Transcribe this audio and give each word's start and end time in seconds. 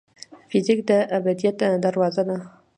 فزیک 0.49 0.79
د 0.89 0.91
ابدیت 1.17 1.59
دروازه 1.85 2.23
ده. 2.29 2.37